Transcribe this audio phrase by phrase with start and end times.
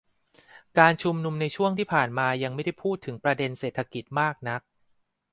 [0.77, 4.61] การชุมนุมในช่วงที่ผ่านมายังไม่ได้พูดถึงประเด็นเศรษฐกิจมากนัก